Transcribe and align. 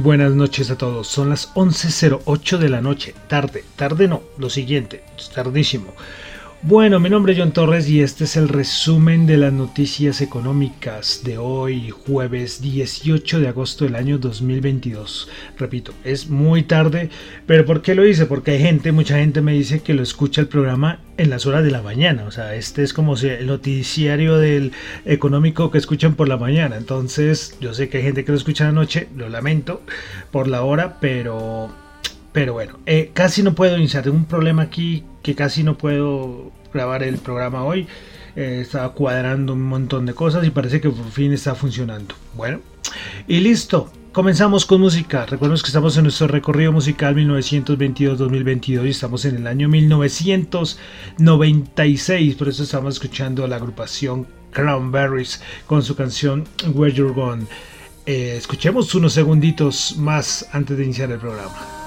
Buenas 0.00 0.30
noches 0.30 0.70
a 0.70 0.78
todos, 0.78 1.08
son 1.08 1.28
las 1.28 1.52
11.08 1.54 2.58
de 2.58 2.68
la 2.68 2.80
noche, 2.80 3.16
tarde, 3.26 3.64
tarde 3.74 4.06
no, 4.06 4.22
lo 4.38 4.48
siguiente, 4.48 5.02
tardísimo. 5.34 5.92
Bueno, 6.62 6.98
mi 6.98 7.08
nombre 7.08 7.32
es 7.32 7.38
John 7.38 7.52
Torres 7.52 7.88
y 7.88 8.00
este 8.02 8.24
es 8.24 8.36
el 8.36 8.48
resumen 8.48 9.26
de 9.26 9.36
las 9.36 9.52
noticias 9.52 10.20
económicas 10.20 11.22
de 11.22 11.38
hoy, 11.38 11.90
jueves 11.90 12.60
18 12.60 13.38
de 13.38 13.46
agosto 13.46 13.84
del 13.84 13.94
año 13.94 14.18
2022. 14.18 15.28
Repito, 15.56 15.92
es 16.02 16.28
muy 16.28 16.64
tarde, 16.64 17.10
pero 17.46 17.64
¿por 17.64 17.80
qué 17.80 17.94
lo 17.94 18.04
hice? 18.04 18.26
Porque 18.26 18.50
hay 18.50 18.58
gente, 18.58 18.90
mucha 18.90 19.18
gente 19.18 19.40
me 19.40 19.52
dice 19.52 19.82
que 19.82 19.94
lo 19.94 20.02
escucha 20.02 20.40
el 20.40 20.48
programa 20.48 20.98
en 21.16 21.30
las 21.30 21.46
horas 21.46 21.62
de 21.62 21.70
la 21.70 21.80
mañana. 21.80 22.24
O 22.24 22.32
sea, 22.32 22.52
este 22.56 22.82
es 22.82 22.92
como 22.92 23.16
el 23.16 23.46
noticiario 23.46 24.36
del 24.36 24.72
económico 25.04 25.70
que 25.70 25.78
escuchan 25.78 26.16
por 26.16 26.28
la 26.28 26.38
mañana. 26.38 26.76
Entonces, 26.76 27.56
yo 27.60 27.72
sé 27.72 27.88
que 27.88 27.98
hay 27.98 28.02
gente 28.02 28.24
que 28.24 28.32
lo 28.32 28.36
escucha 28.36 28.64
la 28.64 28.72
noche, 28.72 29.08
lo 29.16 29.28
lamento 29.28 29.80
por 30.32 30.48
la 30.48 30.62
hora, 30.62 30.98
pero 31.00 31.70
pero 32.38 32.52
bueno, 32.52 32.78
eh, 32.86 33.10
casi 33.14 33.42
no 33.42 33.56
puedo 33.56 33.76
iniciar. 33.76 34.08
un 34.08 34.24
problema 34.24 34.62
aquí 34.62 35.02
que 35.24 35.34
casi 35.34 35.64
no 35.64 35.76
puedo 35.76 36.52
grabar 36.72 37.02
el 37.02 37.18
programa 37.18 37.64
hoy. 37.64 37.88
Eh, 38.36 38.60
estaba 38.62 38.92
cuadrando 38.92 39.54
un 39.54 39.64
montón 39.64 40.06
de 40.06 40.14
cosas 40.14 40.46
y 40.46 40.50
parece 40.50 40.80
que 40.80 40.88
por 40.88 41.10
fin 41.10 41.32
está 41.32 41.56
funcionando. 41.56 42.14
Bueno, 42.36 42.60
y 43.26 43.40
listo. 43.40 43.90
Comenzamos 44.12 44.66
con 44.66 44.80
música. 44.80 45.26
Recuerden 45.26 45.58
que 45.58 45.66
estamos 45.66 45.96
en 45.96 46.04
nuestro 46.04 46.28
recorrido 46.28 46.70
musical 46.70 47.16
1922-2022 47.16 48.86
y 48.86 48.90
estamos 48.90 49.24
en 49.24 49.34
el 49.34 49.48
año 49.48 49.68
1996. 49.68 52.36
Por 52.36 52.48
eso 52.48 52.62
estamos 52.62 52.94
escuchando 52.94 53.44
a 53.44 53.48
la 53.48 53.56
agrupación 53.56 54.28
Cranberries 54.52 55.42
con 55.66 55.82
su 55.82 55.96
canción 55.96 56.44
Where 56.72 56.94
You're 56.94 57.12
Gone. 57.12 57.46
Eh, 58.06 58.36
escuchemos 58.36 58.94
unos 58.94 59.12
segunditos 59.12 59.96
más 59.96 60.48
antes 60.52 60.78
de 60.78 60.84
iniciar 60.84 61.10
el 61.10 61.18
programa. 61.18 61.77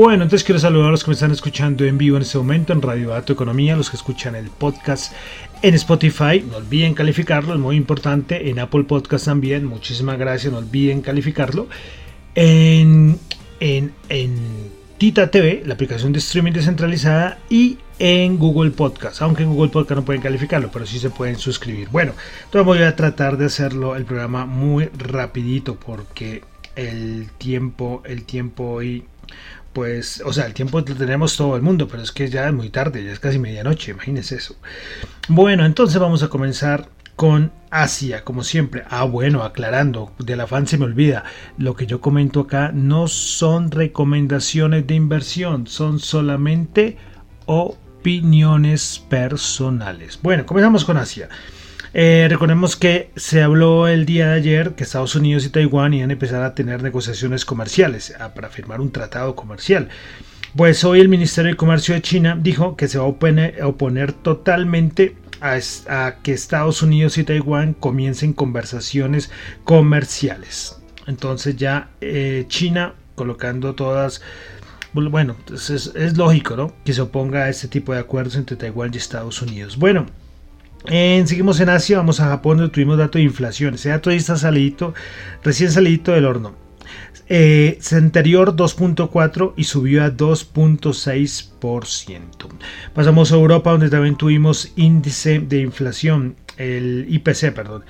Bueno, 0.00 0.22
entonces 0.22 0.44
quiero 0.46 0.58
saludar 0.58 0.88
a 0.88 0.90
los 0.92 1.04
que 1.04 1.10
me 1.10 1.12
están 1.12 1.30
escuchando 1.30 1.84
en 1.84 1.98
vivo 1.98 2.16
en 2.16 2.22
este 2.22 2.38
momento 2.38 2.72
en 2.72 2.80
Radio 2.80 3.10
Dato 3.10 3.34
Economía, 3.34 3.76
los 3.76 3.90
que 3.90 3.98
escuchan 3.98 4.34
el 4.34 4.48
podcast 4.48 5.12
en 5.60 5.74
Spotify, 5.74 6.42
no 6.50 6.56
olviden 6.56 6.94
calificarlo, 6.94 7.52
es 7.52 7.60
muy 7.60 7.76
importante, 7.76 8.48
en 8.48 8.60
Apple 8.60 8.84
Podcast 8.84 9.26
también, 9.26 9.66
muchísimas 9.66 10.18
gracias, 10.18 10.54
no 10.54 10.60
olviden 10.60 11.02
calificarlo, 11.02 11.68
en, 12.34 13.18
en, 13.60 13.92
en 14.08 14.38
Tita 14.96 15.30
TV, 15.30 15.64
la 15.66 15.74
aplicación 15.74 16.14
de 16.14 16.20
streaming 16.20 16.52
descentralizada, 16.52 17.38
y 17.50 17.76
en 17.98 18.38
Google 18.38 18.70
Podcast, 18.70 19.20
aunque 19.20 19.42
en 19.42 19.50
Google 19.50 19.70
Podcast 19.70 19.98
no 19.98 20.06
pueden 20.06 20.22
calificarlo, 20.22 20.70
pero 20.72 20.86
sí 20.86 20.98
se 20.98 21.10
pueden 21.10 21.36
suscribir. 21.36 21.90
Bueno, 21.90 22.14
entonces 22.44 22.64
voy 22.64 22.78
a 22.78 22.96
tratar 22.96 23.36
de 23.36 23.44
hacerlo 23.44 23.94
el 23.96 24.06
programa 24.06 24.46
muy 24.46 24.86
rapidito 24.96 25.74
porque 25.74 26.42
el 26.74 27.28
tiempo, 27.36 28.02
el 28.06 28.24
tiempo 28.24 28.64
hoy 28.64 29.04
pues, 29.72 30.22
o 30.24 30.32
sea, 30.32 30.46
el 30.46 30.54
tiempo 30.54 30.80
lo 30.80 30.84
tenemos 30.96 31.36
todo 31.36 31.56
el 31.56 31.62
mundo, 31.62 31.86
pero 31.88 32.02
es 32.02 32.12
que 32.12 32.28
ya 32.28 32.48
es 32.48 32.52
muy 32.52 32.70
tarde, 32.70 33.04
ya 33.04 33.12
es 33.12 33.20
casi 33.20 33.38
medianoche, 33.38 33.92
imagínense 33.92 34.36
eso. 34.36 34.56
Bueno, 35.28 35.64
entonces 35.64 36.00
vamos 36.00 36.22
a 36.22 36.28
comenzar 36.28 36.88
con 37.14 37.52
Asia, 37.70 38.24
como 38.24 38.42
siempre. 38.42 38.82
Ah, 38.88 39.04
bueno, 39.04 39.42
aclarando, 39.42 40.12
del 40.18 40.40
afán 40.40 40.66
se 40.66 40.78
me 40.78 40.86
olvida, 40.86 41.24
lo 41.58 41.76
que 41.76 41.86
yo 41.86 42.00
comento 42.00 42.40
acá 42.40 42.72
no 42.72 43.08
son 43.08 43.70
recomendaciones 43.70 44.86
de 44.86 44.94
inversión, 44.94 45.66
son 45.66 46.00
solamente 46.00 46.96
opiniones 47.46 49.04
personales. 49.08 50.18
Bueno, 50.22 50.46
comenzamos 50.46 50.84
con 50.84 50.96
Asia. 50.96 51.28
Eh, 51.92 52.28
recordemos 52.30 52.76
que 52.76 53.10
se 53.16 53.42
habló 53.42 53.88
el 53.88 54.06
día 54.06 54.28
de 54.28 54.34
ayer 54.34 54.74
que 54.74 54.84
Estados 54.84 55.16
Unidos 55.16 55.44
y 55.44 55.48
Taiwán 55.48 55.92
iban 55.92 56.10
a 56.10 56.12
empezar 56.12 56.42
a 56.42 56.54
tener 56.54 56.82
negociaciones 56.82 57.44
comerciales 57.44 58.14
para 58.34 58.48
firmar 58.48 58.80
un 58.80 58.92
tratado 58.92 59.34
comercial. 59.34 59.88
Pues 60.54 60.84
hoy 60.84 61.00
el 61.00 61.08
Ministerio 61.08 61.52
de 61.52 61.56
Comercio 61.56 61.94
de 61.94 62.02
China 62.02 62.38
dijo 62.40 62.76
que 62.76 62.88
se 62.88 62.98
va 62.98 63.04
a 63.04 63.08
oponer, 63.08 64.12
totalmente 64.12 65.16
a, 65.40 66.16
que 66.22 66.32
Estados 66.32 66.82
Unidos 66.82 67.18
y 67.18 67.24
Taiwán 67.24 67.74
comiencen 67.74 68.32
conversaciones 68.32 69.30
comerciales. 69.64 70.76
Entonces 71.06 71.56
ya 71.56 71.90
eh, 72.00 72.44
China 72.48 72.94
colocando 73.14 73.74
todas 73.74 74.22
bueno, 74.92 75.36
pues 75.46 75.70
es, 75.70 75.92
es, 75.94 76.16
lógico, 76.16 76.56
¿no? 76.56 76.74
Que 76.84 76.92
se 76.92 77.00
oponga 77.00 77.44
a 77.44 77.48
este 77.48 77.68
tipo 77.68 77.92
de 77.92 78.00
acuerdos 78.00 78.34
entre 78.34 78.56
Taiwán 78.56 78.90
y 78.92 78.96
Estados 78.96 79.40
Unidos. 79.40 79.76
Bueno, 79.76 80.06
seguimos 80.86 81.60
en 81.60 81.68
Asia, 81.68 81.98
vamos 81.98 82.20
a 82.20 82.28
Japón 82.28 82.58
donde 82.58 82.72
tuvimos 82.72 82.98
dato 82.98 83.18
de 83.18 83.24
inflación. 83.24 83.74
Ese 83.74 83.90
dato 83.90 84.10
ahí 84.10 84.16
está 84.16 84.36
salidito, 84.36 84.94
recién 85.42 85.70
salidito 85.70 86.12
del 86.12 86.24
horno. 86.24 86.54
Eh, 87.32 87.78
anterior 87.92 88.56
2.4 88.56 89.52
y 89.56 89.62
subió 89.64 90.02
a 90.02 90.10
2.6%. 90.10 92.48
Pasamos 92.92 93.30
a 93.30 93.36
Europa 93.36 93.70
donde 93.70 93.88
también 93.88 94.16
tuvimos 94.16 94.72
índice 94.74 95.38
de 95.38 95.60
inflación, 95.60 96.34
el 96.56 97.06
IPC, 97.08 97.52
perdón. 97.54 97.84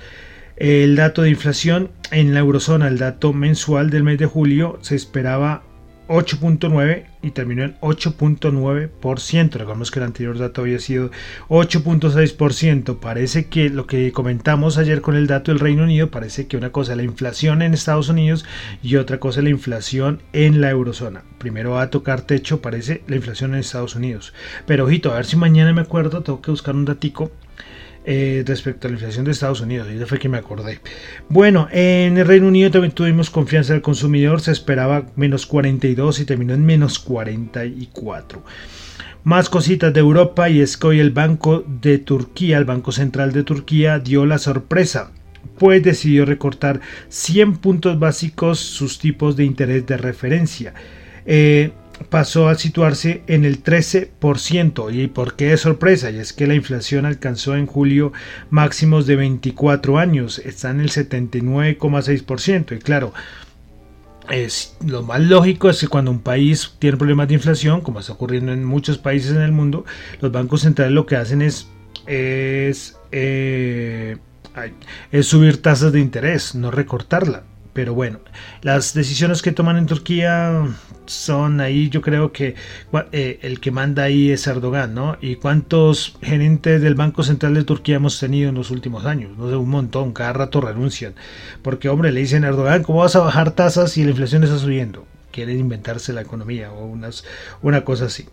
El 0.57 0.95
dato 0.95 1.23
de 1.23 1.31
inflación 1.31 1.89
en 2.11 2.35
la 2.35 2.41
eurozona, 2.41 2.87
el 2.87 2.99
dato 2.99 3.33
mensual 3.33 3.89
del 3.89 4.03
mes 4.03 4.19
de 4.19 4.27
julio, 4.27 4.77
se 4.81 4.95
esperaba 4.95 5.63
8.9 6.07 7.05
y 7.21 7.31
terminó 7.31 7.63
en 7.63 7.77
8.9%. 7.79 9.51
Recordemos 9.51 9.91
que 9.91 9.99
el 9.99 10.05
anterior 10.05 10.37
dato 10.37 10.61
había 10.61 10.79
sido 10.79 11.11
8.6%. 11.49 12.99
Parece 12.99 13.45
que 13.45 13.69
lo 13.69 13.87
que 13.87 14.11
comentamos 14.11 14.77
ayer 14.77 15.01
con 15.01 15.15
el 15.15 15.27
dato 15.27 15.51
del 15.51 15.59
Reino 15.59 15.83
Unido, 15.83 16.09
parece 16.09 16.47
que 16.47 16.57
una 16.57 16.71
cosa 16.71 16.93
es 16.93 16.97
la 16.97 17.03
inflación 17.03 17.61
en 17.61 17.73
Estados 17.73 18.09
Unidos 18.09 18.45
y 18.81 18.95
otra 18.95 19.19
cosa 19.19 19.39
es 19.39 19.43
la 19.43 19.49
inflación 19.49 20.21
en 20.33 20.61
la 20.61 20.69
eurozona. 20.69 21.23
Primero 21.37 21.71
va 21.71 21.83
a 21.83 21.89
tocar 21.89 22.21
techo, 22.21 22.61
parece 22.61 23.03
la 23.07 23.15
inflación 23.15 23.53
en 23.53 23.59
Estados 23.59 23.95
Unidos. 23.95 24.33
Pero 24.65 24.85
ojito, 24.85 25.11
a 25.11 25.15
ver 25.15 25.25
si 25.25 25.35
mañana 25.35 25.73
me 25.73 25.81
acuerdo, 25.81 26.23
tengo 26.23 26.41
que 26.41 26.51
buscar 26.51 26.75
un 26.75 26.85
datico 26.85 27.31
eh, 28.05 28.43
respecto 28.45 28.87
a 28.87 28.89
la 28.89 28.95
inflación 28.95 29.25
de 29.25 29.31
Estados 29.31 29.61
Unidos. 29.61 29.87
Y 29.91 29.95
eso 29.95 30.07
fue 30.07 30.19
que 30.19 30.29
me 30.29 30.37
acordé. 30.37 30.79
Bueno, 31.29 31.67
en 31.71 32.17
el 32.17 32.25
Reino 32.25 32.47
Unido 32.47 32.71
también 32.71 32.93
tuvimos 32.93 33.29
confianza 33.29 33.73
del 33.73 33.81
consumidor. 33.81 34.41
Se 34.41 34.51
esperaba 34.51 35.05
menos 35.15 35.45
42 35.45 36.19
y 36.19 36.25
terminó 36.25 36.53
en 36.53 36.65
menos 36.65 36.99
44. 36.99 38.43
Más 39.23 39.49
cositas 39.49 39.93
de 39.93 39.99
Europa 39.99 40.49
y 40.49 40.61
es 40.61 40.77
que 40.77 40.87
hoy 40.87 40.99
el 40.99 41.11
Banco 41.11 41.63
de 41.81 41.99
Turquía, 41.99 42.57
el 42.57 42.65
Banco 42.65 42.91
Central 42.91 43.33
de 43.33 43.43
Turquía, 43.43 43.99
dio 43.99 44.25
la 44.25 44.39
sorpresa 44.39 45.11
pues 45.57 45.83
decidió 45.83 46.25
recortar 46.25 46.81
100 47.09 47.57
puntos 47.57 47.99
básicos 47.99 48.59
sus 48.59 48.97
tipos 48.97 49.35
de 49.35 49.43
interés 49.43 49.85
de 49.85 49.97
referencia. 49.97 50.73
Eh, 51.25 51.71
pasó 52.09 52.47
a 52.47 52.55
situarse 52.55 53.23
en 53.27 53.45
el 53.45 53.63
13%. 53.63 54.93
¿Y 54.93 55.07
por 55.07 55.35
qué 55.35 55.53
es 55.53 55.61
sorpresa? 55.61 56.11
Y 56.11 56.17
es 56.17 56.33
que 56.33 56.47
la 56.47 56.55
inflación 56.55 57.05
alcanzó 57.05 57.55
en 57.55 57.65
julio 57.65 58.13
máximos 58.49 59.07
de 59.07 59.15
24 59.15 59.97
años, 59.97 60.39
está 60.39 60.71
en 60.71 60.81
el 60.81 60.89
79,6%. 60.89 62.75
Y 62.75 62.79
claro, 62.79 63.13
es, 64.29 64.75
lo 64.85 65.03
más 65.03 65.21
lógico 65.21 65.69
es 65.69 65.79
que 65.79 65.87
cuando 65.87 66.11
un 66.11 66.19
país 66.19 66.73
tiene 66.79 66.97
problemas 66.97 67.27
de 67.27 67.35
inflación, 67.35 67.81
como 67.81 67.99
está 67.99 68.13
ocurriendo 68.13 68.53
en 68.53 68.63
muchos 68.63 68.97
países 68.97 69.31
en 69.31 69.41
el 69.41 69.51
mundo, 69.51 69.85
los 70.19 70.31
bancos 70.31 70.61
centrales 70.61 70.93
lo 70.93 71.05
que 71.05 71.15
hacen 71.15 71.41
es, 71.41 71.67
es, 72.07 72.97
eh, 73.11 74.17
es 75.11 75.25
subir 75.27 75.61
tasas 75.61 75.91
de 75.91 75.99
interés, 75.99 76.55
no 76.55 76.71
recortarla. 76.71 77.43
Pero 77.73 77.93
bueno, 77.93 78.19
las 78.61 78.93
decisiones 78.93 79.41
que 79.41 79.53
toman 79.53 79.77
en 79.77 79.85
Turquía 79.85 80.67
son 81.05 81.61
ahí, 81.61 81.89
yo 81.89 82.01
creo 82.01 82.33
que 82.33 82.55
eh, 83.13 83.39
el 83.41 83.61
que 83.61 83.71
manda 83.71 84.03
ahí 84.03 84.31
es 84.31 84.45
Erdogan, 84.45 84.93
¿no? 84.93 85.17
¿Y 85.21 85.35
cuántos 85.35 86.17
gerentes 86.21 86.81
del 86.81 86.95
Banco 86.95 87.23
Central 87.23 87.53
de 87.53 87.63
Turquía 87.63 87.95
hemos 87.95 88.19
tenido 88.19 88.49
en 88.49 88.55
los 88.55 88.71
últimos 88.71 89.05
años? 89.05 89.37
No 89.37 89.49
sé, 89.49 89.55
un 89.55 89.69
montón, 89.69 90.11
cada 90.11 90.33
rato 90.33 90.59
renuncian. 90.59 91.13
Porque, 91.61 91.87
hombre, 91.87 92.11
le 92.11 92.19
dicen 92.19 92.43
a 92.43 92.49
Erdogan, 92.49 92.83
¿cómo 92.83 92.99
vas 92.99 93.15
a 93.15 93.19
bajar 93.19 93.51
tasas 93.51 93.91
si 93.91 94.03
la 94.03 94.11
inflación 94.11 94.43
está 94.43 94.57
subiendo? 94.57 95.05
Quieren 95.31 95.57
inventarse 95.57 96.11
la 96.11 96.21
economía 96.21 96.73
o 96.73 96.85
unas, 96.85 97.23
una 97.61 97.85
cosa 97.85 98.05
así. 98.05 98.25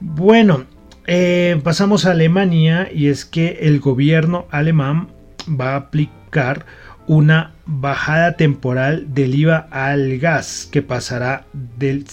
Bueno, 0.00 0.66
eh, 1.06 1.60
pasamos 1.62 2.06
a 2.06 2.10
Alemania 2.10 2.88
y 2.92 3.06
es 3.06 3.24
que 3.24 3.58
el 3.62 3.78
gobierno 3.78 4.46
alemán 4.50 5.10
va 5.48 5.74
a 5.74 5.76
aplicar 5.76 6.66
una 7.06 7.52
bajada 7.66 8.36
temporal 8.36 9.14
del 9.14 9.34
IVA 9.34 9.68
al 9.70 10.18
gas 10.18 10.68
que 10.70 10.82
pasará 10.82 11.46
del, 11.52 12.04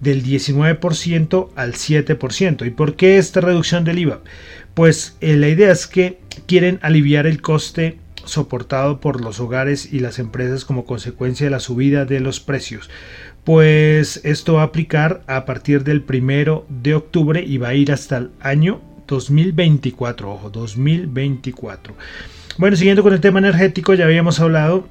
del 0.00 0.24
19% 0.24 1.48
al 1.56 1.72
7%. 1.72 2.66
¿Y 2.66 2.70
por 2.70 2.96
qué 2.96 3.18
esta 3.18 3.40
reducción 3.40 3.84
del 3.84 3.98
IVA? 3.98 4.20
Pues 4.74 5.16
eh, 5.20 5.36
la 5.36 5.48
idea 5.48 5.72
es 5.72 5.86
que 5.86 6.18
quieren 6.46 6.78
aliviar 6.82 7.26
el 7.26 7.40
coste 7.40 7.98
soportado 8.24 9.00
por 9.00 9.20
los 9.20 9.40
hogares 9.40 9.92
y 9.92 10.00
las 10.00 10.18
empresas 10.18 10.64
como 10.64 10.84
consecuencia 10.84 11.46
de 11.46 11.50
la 11.50 11.60
subida 11.60 12.04
de 12.04 12.20
los 12.20 12.40
precios. 12.40 12.90
Pues 13.44 14.20
esto 14.24 14.54
va 14.54 14.62
a 14.62 14.66
aplicar 14.66 15.22
a 15.26 15.44
partir 15.44 15.84
del 15.84 16.02
primero 16.02 16.66
de 16.68 16.94
octubre 16.94 17.42
y 17.42 17.58
va 17.58 17.68
a 17.68 17.74
ir 17.74 17.92
hasta 17.92 18.16
el 18.16 18.30
año 18.40 18.80
2024. 19.06 20.32
Ojo, 20.32 20.50
2024. 20.50 21.94
Bueno, 22.56 22.76
siguiendo 22.76 23.02
con 23.02 23.12
el 23.12 23.20
tema 23.20 23.40
energético, 23.40 23.94
ya 23.94 24.04
habíamos 24.04 24.38
hablado 24.38 24.86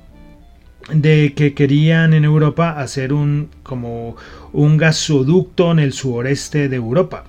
de 0.91 1.33
que 1.33 1.53
querían 1.53 2.13
en 2.13 2.25
Europa 2.25 2.71
hacer 2.71 3.13
un 3.13 3.49
como 3.63 4.17
un 4.51 4.75
gasoducto 4.75 5.71
en 5.71 5.79
el 5.79 5.93
sureste 5.93 6.67
de 6.67 6.75
Europa 6.75 7.23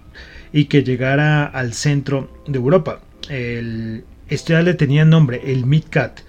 y 0.53 0.65
que 0.65 0.83
llegara 0.83 1.45
al 1.45 1.73
centro 1.73 2.43
de 2.49 2.59
Europa. 2.59 3.01
El, 3.29 4.05
ya 4.29 4.63
le 4.63 4.75
tenía 4.75 5.05
nombre, 5.05 5.41
el 5.53 5.67
MidCat. 5.67 6.23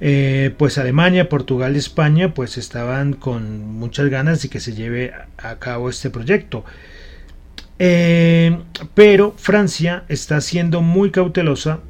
Eh, 0.00 0.54
pues 0.56 0.78
Alemania, 0.78 1.28
Portugal 1.28 1.74
y 1.74 1.78
España 1.78 2.32
pues 2.32 2.56
estaban 2.56 3.12
con 3.12 3.66
muchas 3.66 4.08
ganas 4.08 4.40
de 4.40 4.48
que 4.48 4.60
se 4.60 4.72
lleve 4.72 5.12
a 5.36 5.56
cabo 5.56 5.90
este 5.90 6.08
proyecto. 6.08 6.64
Eh, 7.78 8.58
pero 8.94 9.34
Francia 9.36 10.04
está 10.08 10.40
siendo 10.40 10.80
muy 10.80 11.10
cautelosa 11.10 11.80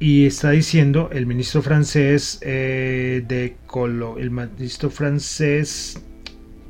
y 0.00 0.24
está 0.24 0.50
diciendo 0.50 1.10
el 1.12 1.26
ministro 1.26 1.60
francés 1.60 2.38
eh, 2.40 3.22
de 3.28 3.56
Colo, 3.66 4.16
el 4.18 4.30
ministro 4.30 4.88
francés, 4.88 6.02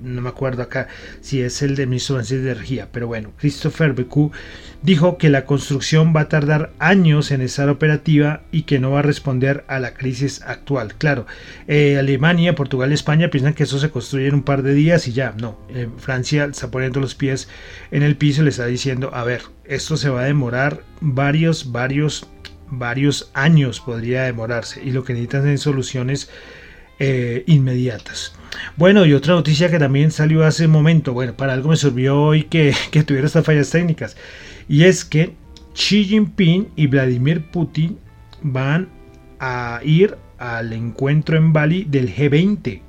no 0.03 0.21
me 0.21 0.29
acuerdo 0.29 0.62
acá 0.62 0.88
si 1.21 1.41
es 1.41 1.62
el 1.62 1.77
del 1.77 1.87
ministro 1.87 2.17
francés 2.17 2.43
de 2.43 2.50
energía, 2.50 2.88
pero 2.91 3.06
bueno, 3.06 3.32
Christopher 3.38 3.93
Becou 3.93 4.32
dijo 4.82 5.17
que 5.17 5.29
la 5.29 5.44
construcción 5.44 6.12
va 6.15 6.23
a 6.23 6.29
tardar 6.29 6.73
años 6.81 7.31
en 7.31 7.41
estar 7.41 7.69
operativa 7.69 8.43
y 8.50 8.62
que 8.62 8.81
no 8.81 8.91
va 8.91 8.99
a 8.99 9.03
responder 9.03 9.65
a 9.69 9.79
la 9.79 9.94
crisis 9.94 10.43
actual. 10.43 10.94
Claro, 10.94 11.27
eh, 11.69 11.99
Alemania, 11.99 12.56
Portugal 12.56 12.93
España 12.93 13.31
piensan 13.31 13.55
que 13.55 13.62
eso 13.62 13.79
se 13.79 13.91
construye 13.91 14.27
en 14.27 14.35
un 14.35 14.43
par 14.43 14.65
de 14.65 14.75
días 14.75 15.06
y 15.06 15.12
ya, 15.12 15.35
no, 15.38 15.56
eh, 15.69 15.88
Francia 15.99 16.47
está 16.47 16.69
poniendo 16.73 16.99
los 16.99 17.15
pies 17.15 17.49
en 17.93 18.03
el 18.03 18.17
piso 18.17 18.41
y 18.41 18.44
le 18.44 18.50
está 18.50 18.67
diciendo, 18.67 19.15
a 19.15 19.23
ver, 19.23 19.43
esto 19.67 19.97
se 19.97 20.09
va 20.09 20.23
a 20.23 20.25
demorar 20.25 20.82
varios, 21.00 21.71
varios 21.71 22.27
varios 22.70 23.31
años 23.34 23.81
podría 23.81 24.22
demorarse 24.22 24.82
y 24.82 24.90
lo 24.90 25.05
que 25.05 25.12
necesitan 25.12 25.44
son 25.44 25.58
soluciones 25.58 26.31
eh, 26.99 27.44
inmediatas. 27.46 28.34
Bueno, 28.76 29.06
y 29.06 29.14
otra 29.14 29.34
noticia 29.34 29.70
que 29.70 29.78
también 29.78 30.11
salió 30.11 30.44
hace 30.44 30.67
un 30.67 30.72
momento, 30.72 31.12
bueno, 31.12 31.37
para 31.37 31.52
algo 31.52 31.70
me 31.70 31.76
sirvió 31.76 32.20
hoy 32.20 32.44
que, 32.44 32.74
que 32.91 33.03
tuviera 33.03 33.27
estas 33.27 33.44
fallas 33.44 33.70
técnicas, 33.70 34.17
y 34.69 34.84
es 34.84 35.05
que 35.05 35.34
Xi 35.74 36.05
Jinping 36.05 36.69
y 36.77 36.86
Vladimir 36.86 37.43
Putin 37.50 37.98
van 38.43 38.89
a 39.39 39.81
ir 39.84 40.17
al 40.39 40.72
encuentro 40.72 41.36
en 41.36 41.53
Bali 41.53 41.84
del 41.84 42.15
G20. 42.15 42.82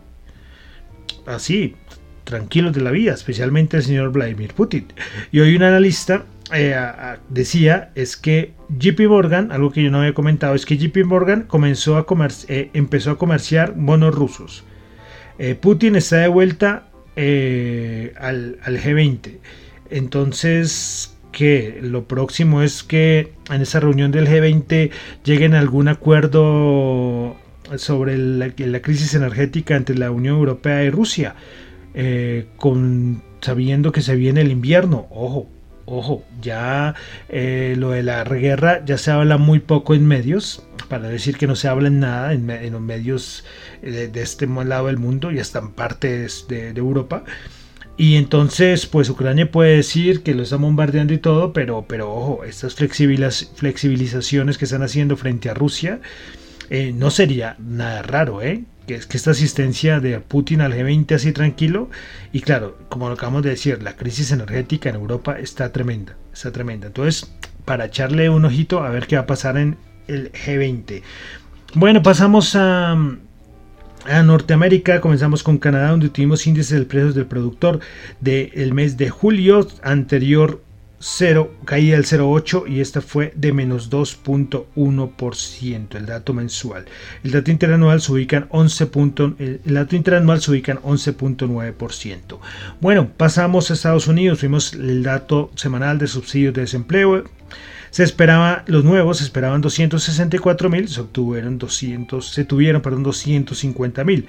Así, 1.26 1.76
tranquilos 2.24 2.74
de 2.74 2.82
la 2.82 2.92
vida, 2.92 3.14
especialmente 3.14 3.78
el 3.78 3.84
señor 3.84 4.12
Vladimir 4.12 4.54
Putin. 4.54 4.88
Y 5.32 5.40
hoy 5.40 5.56
un 5.56 5.64
analista 5.64 6.26
eh, 6.54 6.76
decía 7.30 7.92
es 7.96 8.18
que 8.18 8.54
JP 8.78 9.08
Morgan, 9.08 9.52
algo 9.52 9.72
que 9.72 9.84
yo 9.84 9.92
no 9.92 10.00
había 10.00 10.14
comentado, 10.14 10.56
es 10.56 10.66
que 10.66 10.78
JP 10.78 11.06
Morgan 11.06 11.44
comenzó 11.44 11.98
a 11.98 12.06
eh, 12.48 12.70
empezó 12.74 13.12
a 13.12 13.18
comerciar 13.18 13.74
bonos 13.76 14.14
rusos. 14.14 14.64
Eh, 15.40 15.56
Putin 15.56 15.96
está 15.96 16.18
de 16.18 16.28
vuelta 16.28 16.88
al, 17.16 18.58
al, 18.64 18.80
G20. 18.80 19.38
Entonces, 19.90 21.18
que 21.32 21.80
lo 21.82 22.06
próximo 22.06 22.62
es 22.62 22.84
que 22.84 23.34
en 23.50 23.62
esa 23.62 23.80
reunión 23.80 24.12
del 24.12 24.28
G20 24.28 24.92
lleguen 25.24 25.56
a 25.56 25.60
algún 25.60 25.88
acuerdo 25.88 27.36
sobre 27.76 28.18
la, 28.18 28.52
la, 28.58 28.82
crisis 28.82 29.14
energética 29.14 29.76
entre 29.76 29.98
la 29.98 30.12
Unión 30.12 30.36
Europea 30.36 30.84
y 30.84 30.90
Rusia, 30.90 31.36
con, 32.58 33.24
sabiendo 33.42 33.92
que 33.92 34.02
se 34.02 34.16
viene 34.16 34.42
el 34.42 34.52
invierno. 34.52 35.08
Ojo, 35.10 35.50
Ojo, 35.94 36.24
ya 36.42 36.96
eh, 37.28 37.76
lo 37.78 37.90
de 37.90 38.02
la 38.02 38.24
guerra 38.24 38.82
ya 38.86 38.98
se 38.98 39.12
habla 39.12 39.38
muy 39.38 39.60
poco 39.60 39.94
en 39.94 40.08
medios, 40.08 40.64
para 40.88 41.10
decir 41.10 41.36
que 41.38 41.48
no 41.48 41.58
se 41.58 41.68
habla 41.68 41.90
en 41.90 42.00
nada 42.00 42.32
en, 42.32 42.72
los 42.72 42.80
medios 42.80 43.44
de, 43.82 44.10
este 44.16 44.48
lado 44.48 44.88
del 44.88 44.98
mundo 44.98 45.34
y 45.34 45.40
hasta 45.40 45.60
en 45.60 45.72
partes 45.72 46.46
de, 46.48 46.70
Europa. 46.70 47.26
Y 47.98 48.16
entonces, 48.16 48.86
pues 48.86 49.10
Ucrania 49.10 49.52
puede 49.52 49.76
decir 49.76 50.24
que 50.24 50.34
lo 50.34 50.44
está 50.44 50.56
bombardeando 50.56 51.14
y 51.14 51.18
todo, 51.18 51.52
pero, 51.52 51.84
pero 51.90 52.10
ojo, 52.10 52.46
estas 52.46 52.74
flexibilizaciones 52.74 54.58
que 54.58 54.64
están 54.64 54.84
haciendo 54.84 55.18
frente 55.18 55.50
a 55.50 55.54
Rusia 55.54 56.00
eh, 56.70 56.94
no 56.96 57.12
sería 57.12 57.58
nada 57.60 58.02
raro, 58.02 58.42
¿eh? 58.42 58.64
Que 58.88 58.96
es 58.96 59.06
que 59.06 59.18
esta 59.18 59.32
asistencia 59.32 60.00
de 60.00 60.20
Putin 60.20 60.62
al 60.62 60.74
G20 60.74 61.16
así 61.16 61.32
tranquilo 61.32 61.90
y 62.32 62.42
claro, 62.42 62.78
como 62.90 63.08
lo 63.08 63.16
acabamos 63.16 63.44
de 63.44 63.52
decir, 63.52 63.82
la 63.82 63.96
crisis 63.96 64.32
energética 64.32 64.90
en 64.90 64.96
Europa 64.96 65.38
está 65.40 65.72
tremenda, 65.72 66.16
está 66.34 66.52
tremenda. 66.52 66.88
Entonces, 66.88 67.32
para 67.66 67.86
echarle 67.86 68.30
un 68.30 68.46
ojito 68.46 68.84
a 68.84 68.90
ver 68.90 69.08
qué 69.08 69.16
va 69.16 69.24
a 69.24 69.28
pasar 69.28 69.58
en 69.58 69.78
el 70.08 70.32
G20. 70.32 71.04
Bueno, 71.76 72.04
pasamos 72.04 72.56
a 72.56 72.98
a 74.06 74.24
Norteamérica 74.24 75.00
comenzamos 75.00 75.44
con 75.44 75.60
Canadá 75.60 75.90
donde 75.92 76.10
tuvimos 76.10 76.48
índices 76.48 76.80
de 76.80 76.86
precios 76.86 77.14
del 77.14 77.28
productor 77.28 77.80
del 78.20 78.74
mes 78.74 78.98
de 78.98 79.10
julio 79.10 79.68
anterior 79.84 80.64
0, 81.04 81.52
caía 81.66 81.98
el 81.98 82.06
0,8 82.06 82.70
y 82.70 82.80
esta 82.80 83.02
fue 83.02 83.34
de 83.36 83.52
menos 83.52 83.90
2.1% 83.90 85.96
el 85.96 86.06
dato 86.06 86.34
mensual. 86.34 86.86
El 87.24 87.32
dato 87.32 87.50
interanual 87.50 88.02
se 88.02 88.12
ubica 88.12 88.38
en 88.38 88.46
11. 88.50 88.90
el 89.40 89.74
dato 89.74 89.96
interanual 89.96 90.42
se 90.42 90.52
ubica 90.52 90.74
en 90.74 90.78
11.9%. 90.78 92.38
Bueno, 92.80 93.10
pasamos 93.18 93.72
a 93.72 93.74
Estados 93.74 94.08
Unidos, 94.08 94.42
vimos 94.42 94.74
el 94.74 95.02
dato 95.02 95.52
semanal 95.56 95.98
de 95.98 96.06
subsidios 96.06 96.54
de 96.54 96.62
desempleo. 96.62 97.24
Se 97.90 98.04
esperaba, 98.04 98.64
los 98.68 98.86
nuevos 98.86 99.18
se 99.18 99.24
esperaban 99.24 99.60
264 99.60 100.70
mil, 100.70 100.88
se 100.88 101.02
obtuvieron 101.02 101.58
200, 101.58 102.26
se 102.26 102.46
tuvieron, 102.46 102.82
perdón, 102.82 103.04
250 103.04 104.04
mil. 104.04 104.28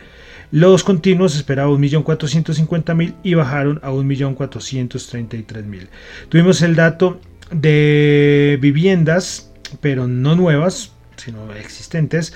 Los 0.53 0.85
continuos 0.85 1.35
esperaban 1.35 1.73
1.450.000 1.83 3.15
y 3.25 3.35
bajaron 3.35 3.81
a 3.83 3.91
1.433.000. 3.91 5.89
Tuvimos 6.29 6.63
el 6.63 6.77
dato 6.77 7.21
de 7.51 8.59
viviendas, 8.61 9.51
pero 9.81 10.07
no 10.07 10.37
nuevas, 10.37 10.93
sino 11.17 11.53
existentes. 11.55 12.33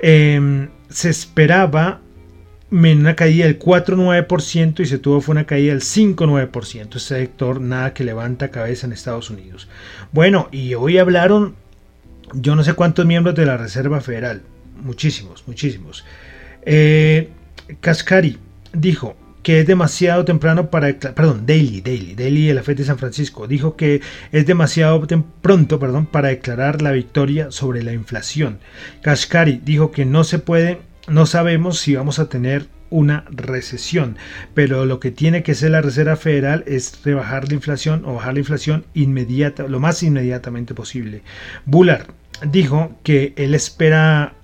Em, 0.00 0.68
se 0.88 1.10
esperaba 1.10 2.00
una 2.70 3.16
caída 3.16 3.46
del 3.46 3.58
4,9% 3.58 4.80
y 4.80 4.86
se 4.86 4.98
tuvo 4.98 5.20
fue 5.20 5.32
una 5.32 5.46
caída 5.46 5.72
del 5.72 5.82
5,9%. 5.82 6.96
Este 6.96 7.16
sector 7.16 7.60
nada 7.60 7.94
que 7.94 8.04
levanta 8.04 8.50
cabeza 8.50 8.86
en 8.86 8.92
Estados 8.92 9.30
Unidos. 9.30 9.68
Bueno, 10.12 10.48
y 10.52 10.74
hoy 10.74 10.98
hablaron 10.98 11.54
yo 12.34 12.56
no 12.56 12.64
sé 12.64 12.74
cuántos 12.74 13.06
miembros 13.06 13.34
de 13.34 13.46
la 13.46 13.56
Reserva 13.56 14.00
Federal. 14.00 14.42
Muchísimos, 14.82 15.44
muchísimos. 15.46 16.04
Eh, 16.66 17.28
Cascari 17.80 18.38
dijo 18.72 19.16
que 19.42 19.60
es 19.60 19.66
demasiado 19.66 20.24
temprano 20.24 20.70
para 20.70 20.98
perdón, 20.98 21.44
Daily, 21.46 21.82
Daily, 21.82 22.14
Daily 22.14 22.46
de 22.46 22.54
la 22.54 22.62
Fed 22.62 22.78
de 22.78 22.84
San 22.84 22.98
Francisco 22.98 23.46
dijo 23.46 23.76
que 23.76 24.00
es 24.32 24.46
demasiado 24.46 25.06
pronto, 25.42 25.78
perdón, 25.78 26.06
para 26.06 26.28
declarar 26.28 26.80
la 26.80 26.92
victoria 26.92 27.50
sobre 27.50 27.82
la 27.82 27.92
inflación. 27.92 28.58
Kashkari 29.02 29.60
dijo 29.62 29.90
que 29.92 30.06
no 30.06 30.24
se 30.24 30.38
puede, 30.38 30.80
no 31.08 31.26
sabemos 31.26 31.78
si 31.78 31.94
vamos 31.94 32.18
a 32.18 32.30
tener 32.30 32.68
una 32.88 33.24
recesión, 33.30 34.16
pero 34.54 34.86
lo 34.86 34.98
que 34.98 35.10
tiene 35.10 35.42
que 35.42 35.52
hacer 35.52 35.72
la 35.72 35.82
Reserva 35.82 36.16
Federal 36.16 36.64
es 36.66 37.00
rebajar 37.04 37.48
la 37.48 37.54
inflación 37.54 38.04
o 38.06 38.14
bajar 38.14 38.34
la 38.34 38.40
inflación 38.40 38.86
inmediata, 38.94 39.64
lo 39.64 39.78
más 39.78 40.02
inmediatamente 40.02 40.74
posible. 40.74 41.22
Bullard 41.66 42.06
dijo 42.50 42.96
que 43.02 43.34
él 43.36 43.54
espera 43.54 44.34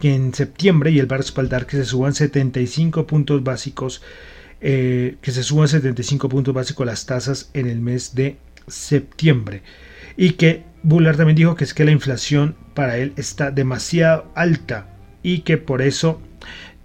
que 0.00 0.14
en 0.14 0.34
septiembre 0.34 0.90
y 0.90 0.98
el 0.98 1.10
va 1.10 1.16
a 1.16 1.18
respaldar 1.18 1.66
que 1.66 1.76
se 1.76 1.84
suban 1.84 2.14
75 2.14 3.06
puntos 3.06 3.44
básicos, 3.44 4.02
eh, 4.60 5.16
que 5.20 5.30
se 5.30 5.42
suban 5.42 5.68
75 5.68 6.28
puntos 6.28 6.54
básicos 6.54 6.86
las 6.86 7.06
tasas 7.06 7.50
en 7.54 7.68
el 7.68 7.80
mes 7.80 8.14
de 8.14 8.38
septiembre. 8.66 9.62
Y 10.16 10.32
que 10.32 10.64
Bullard 10.82 11.16
también 11.16 11.36
dijo 11.36 11.54
que 11.54 11.64
es 11.64 11.74
que 11.74 11.84
la 11.84 11.92
inflación 11.92 12.56
para 12.74 12.96
él 12.96 13.12
está 13.16 13.50
demasiado 13.50 14.30
alta 14.34 14.88
y 15.22 15.40
que 15.40 15.58
por 15.58 15.82
eso 15.82 16.20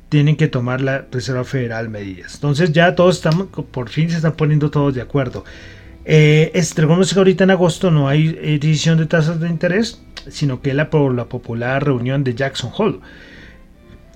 tienen 0.10 0.36
que 0.36 0.48
tomar 0.48 0.82
la 0.82 1.06
Reserva 1.12 1.44
Federal 1.44 1.90
medidas. 1.90 2.36
Entonces 2.36 2.72
ya 2.72 2.96
todos 2.96 3.16
estamos, 3.16 3.48
por 3.48 3.90
fin 3.90 4.10
se 4.10 4.18
están 4.18 4.34
poniendo 4.34 4.70
todos 4.70 4.94
de 4.94 5.02
acuerdo. 5.02 5.44
Eh, 6.06 6.52
que 7.14 7.20
ahorita 7.20 7.44
en 7.44 7.52
agosto 7.52 7.90
no 7.90 8.08
hay 8.08 8.32
decisión 8.60 8.98
de 8.98 9.08
tasas 9.08 9.40
de 9.40 9.50
interés, 9.50 10.02
sino 10.30 10.62
que 10.62 10.74
la, 10.74 10.90
la 10.92 11.26
popular 11.26 11.84
reunión 11.84 12.24
de 12.24 12.36
Jackson 12.36 12.72
Hole. 12.78 13.00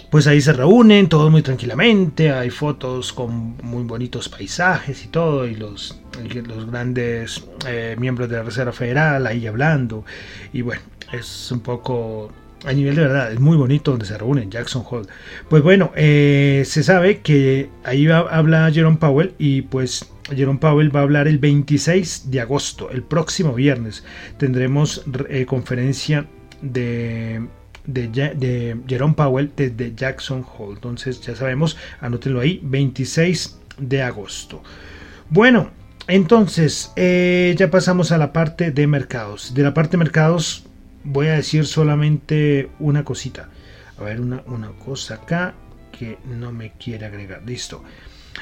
Pues 0.09 0.25
ahí 0.25 0.41
se 0.41 0.53
reúnen 0.53 1.07
todos 1.07 1.29
muy 1.29 1.43
tranquilamente, 1.43 2.31
hay 2.31 2.49
fotos 2.49 3.13
con 3.13 3.57
muy 3.61 3.83
bonitos 3.83 4.27
paisajes 4.27 5.05
y 5.05 5.07
todo, 5.09 5.45
y 5.45 5.55
los, 5.55 6.01
los 6.47 6.65
grandes 6.71 7.43
eh, 7.67 7.95
miembros 7.99 8.27
de 8.27 8.37
la 8.37 8.43
Reserva 8.43 8.71
Federal 8.71 9.27
ahí 9.27 9.45
hablando. 9.45 10.05
Y 10.51 10.63
bueno, 10.63 10.81
es 11.11 11.51
un 11.51 11.59
poco 11.59 12.31
a 12.65 12.73
nivel 12.73 12.95
de 12.95 13.01
verdad, 13.01 13.31
es 13.31 13.39
muy 13.39 13.55
bonito 13.55 13.91
donde 13.91 14.05
se 14.05 14.17
reúnen 14.17 14.51
Jackson 14.51 14.83
Hole. 14.89 15.07
Pues 15.49 15.63
bueno, 15.63 15.91
eh, 15.95 16.63
se 16.65 16.83
sabe 16.83 17.21
que 17.21 17.69
ahí 17.83 18.07
habla 18.07 18.69
Jerome 18.71 18.97
Powell 18.97 19.33
y 19.37 19.61
pues 19.63 20.11
Jerome 20.35 20.59
Powell 20.59 20.93
va 20.93 20.99
a 20.99 21.03
hablar 21.03 21.27
el 21.27 21.39
26 21.39 22.29
de 22.31 22.41
agosto, 22.41 22.89
el 22.91 23.03
próximo 23.03 23.53
viernes. 23.53 24.03
Tendremos 24.37 25.03
eh, 25.29 25.45
conferencia 25.45 26.27
de, 26.61 27.45
de, 27.85 28.77
Jerome 28.87 29.13
Powell 29.13 29.51
desde 29.55 29.95
Jackson 29.95 30.45
Hole. 30.57 30.75
Entonces 30.75 31.21
ya 31.21 31.35
sabemos, 31.35 31.77
anótenlo 32.01 32.41
ahí, 32.41 32.59
26 32.63 33.59
de 33.77 34.01
agosto. 34.03 34.61
Bueno, 35.29 35.71
entonces 36.07 36.91
eh, 36.95 37.55
ya 37.57 37.71
pasamos 37.71 38.11
a 38.11 38.17
la 38.17 38.33
parte 38.33 38.71
de 38.71 38.87
mercados. 38.87 39.53
De 39.53 39.63
la 39.63 39.73
parte 39.73 39.91
de 39.91 39.97
mercados 39.97 40.65
voy 41.03 41.27
a 41.27 41.33
decir 41.33 41.65
solamente 41.65 42.69
una 42.79 43.03
cosita. 43.03 43.49
A 43.97 44.03
ver, 44.03 44.21
una, 44.21 44.43
una 44.47 44.69
cosa 44.69 45.15
acá 45.15 45.53
que 45.97 46.17
no 46.25 46.51
me 46.51 46.71
quiere 46.73 47.05
agregar. 47.05 47.41
Listo. 47.45 47.83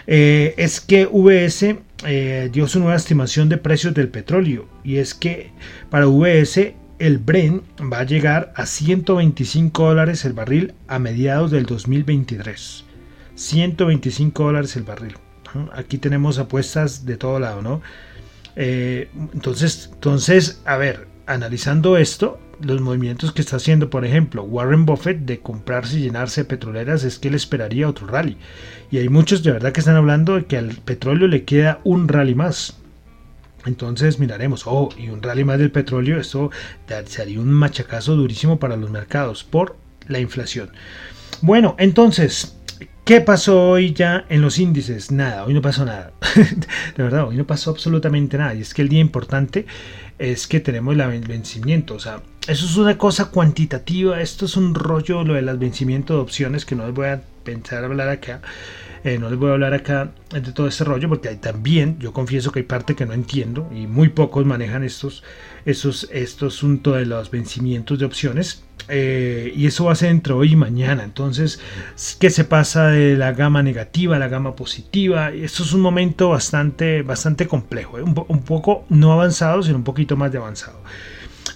Eh, 0.05 0.53
es 0.57 0.79
que 0.79 1.05
VS 1.05 1.77
eh, 2.05 2.49
dio 2.51 2.67
su 2.67 2.79
nueva 2.79 2.95
estimación 2.95 3.49
de 3.49 3.57
precios 3.57 3.93
del 3.93 4.09
petróleo 4.09 4.67
y 4.83 4.97
es 4.97 5.13
que 5.13 5.51
para 5.89 6.05
VS 6.05 6.75
el 6.99 7.17
Brent 7.17 7.63
va 7.81 7.99
a 7.99 8.03
llegar 8.03 8.53
a 8.55 8.65
125 8.65 9.87
dólares 9.87 10.25
el 10.25 10.33
barril 10.33 10.73
a 10.87 10.99
mediados 10.99 11.51
del 11.51 11.65
2023. 11.65 12.83
125 13.35 14.43
dólares 14.43 14.75
el 14.75 14.83
barril. 14.83 15.15
Aquí 15.73 15.97
tenemos 15.97 16.39
apuestas 16.39 17.05
de 17.05 17.17
todo 17.17 17.39
lado, 17.39 17.61
¿no? 17.61 17.81
Eh, 18.55 19.09
entonces, 19.33 19.91
entonces, 19.93 20.61
a 20.65 20.77
ver, 20.77 21.07
analizando 21.27 21.97
esto, 21.97 22.39
los 22.61 22.81
movimientos 22.81 23.31
que 23.31 23.41
está 23.41 23.57
haciendo, 23.57 23.89
por 23.89 24.05
ejemplo, 24.05 24.43
Warren 24.43 24.85
Buffett 24.85 25.19
de 25.19 25.39
comprarse 25.39 25.97
y 25.97 26.03
llenarse 26.03 26.45
petroleras 26.45 27.03
es 27.03 27.19
que 27.19 27.27
él 27.27 27.35
esperaría 27.35 27.87
otro 27.87 28.07
rally. 28.07 28.37
Y 28.91 28.97
hay 28.97 29.09
muchos 29.09 29.43
de 29.43 29.51
verdad 29.51 29.71
que 29.71 29.79
están 29.79 29.95
hablando 29.95 30.35
de 30.35 30.45
que 30.45 30.57
al 30.57 30.69
petróleo 30.69 31.27
le 31.27 31.43
queda 31.43 31.79
un 31.83 32.07
rally 32.07 32.35
más. 32.35 32.77
Entonces 33.65 34.19
miraremos, 34.19 34.63
oh, 34.65 34.89
y 34.97 35.09
un 35.09 35.21
rally 35.21 35.43
más 35.43 35.59
del 35.59 35.71
petróleo, 35.71 36.19
esto 36.19 36.51
sería 37.05 37.39
un 37.39 37.51
machacazo 37.51 38.15
durísimo 38.15 38.59
para 38.59 38.77
los 38.77 38.89
mercados 38.89 39.43
por 39.43 39.75
la 40.07 40.19
inflación. 40.19 40.71
Bueno, 41.41 41.75
entonces, 41.77 42.57
¿Qué 43.07 43.21
pasó 43.21 43.69
hoy 43.69 43.93
ya 43.93 44.25
en 44.27 44.41
los 44.41 44.59
índices? 44.59 45.11
Nada, 45.13 45.45
hoy 45.45 45.53
no 45.53 45.61
pasó 45.61 45.85
nada. 45.85 46.11
de 46.97 47.03
verdad, 47.03 47.25
hoy 47.25 47.37
no 47.37 47.47
pasó 47.47 47.71
absolutamente 47.71 48.37
nada. 48.37 48.53
Y 48.53 48.59
es 48.59 48.73
que 48.73 48.81
el 48.81 48.89
día 48.89 48.99
importante 48.99 49.65
es 50.19 50.45
que 50.45 50.59
tenemos 50.59 50.93
el 50.93 51.21
vencimiento. 51.21 51.95
O 51.95 51.99
sea, 51.99 52.21
eso 52.47 52.65
es 52.65 52.77
una 52.77 52.97
cosa 52.97 53.25
cuantitativa, 53.25 54.21
esto 54.21 54.45
es 54.45 54.55
un 54.55 54.73
rollo 54.73 55.23
lo 55.23 55.33
del 55.33 55.57
vencimiento 55.57 56.13
de 56.13 56.19
opciones 56.21 56.65
que 56.65 56.75
no 56.75 56.85
les 56.85 56.93
voy 56.93 57.07
a 57.07 57.21
pensar 57.43 57.83
hablar 57.83 58.09
acá. 58.09 58.41
Eh, 59.03 59.17
no 59.19 59.29
les 59.29 59.37
voy 59.37 59.49
a 59.49 59.53
hablar 59.53 59.73
acá 59.73 60.11
de 60.31 60.51
todo 60.51 60.67
este 60.67 60.83
rollo 60.83 61.07
porque 61.07 61.29
hay 61.29 61.37
también, 61.37 61.97
yo 61.99 62.11
confieso 62.11 62.51
que 62.51 62.59
hay 62.59 62.65
parte 62.65 62.95
que 62.95 63.05
no 63.05 63.13
entiendo 63.13 63.69
y 63.73 63.87
muy 63.87 64.09
pocos 64.09 64.45
manejan 64.45 64.83
estos, 64.83 65.23
estos, 65.65 66.09
estos 66.11 66.55
asuntos 66.55 66.97
de 66.97 67.05
los 67.05 67.29
vencimientos 67.31 67.99
de 67.99 68.05
opciones. 68.05 68.63
Eh, 68.89 69.51
y 69.55 69.65
eso 69.65 69.85
va 69.85 69.91
a 69.91 69.95
ser 69.95 70.09
entre 70.09 70.33
hoy 70.33 70.53
y 70.53 70.55
mañana. 70.55 71.03
Entonces, 71.03 71.59
¿qué 72.19 72.29
se 72.29 72.45
pasa 72.45 72.87
de 72.87 73.15
la 73.15 73.33
gama 73.33 73.61
negativa 73.61 74.15
a 74.15 74.19
la 74.19 74.29
gama 74.29 74.55
positiva? 74.55 75.31
Esto 75.31 75.63
es 75.63 75.73
un 75.73 75.81
momento 75.81 76.29
bastante, 76.29 77.01
bastante 77.01 77.47
complejo, 77.47 77.99
¿eh? 77.99 78.03
un, 78.03 78.25
un, 78.27 78.41
poco 78.43 78.85
no 78.89 79.11
avanzado, 79.11 79.63
sino 79.63 79.77
un 79.77 79.83
poquito 79.83 80.15
más 80.15 80.31
de 80.31 80.37
avanzado. 80.37 80.79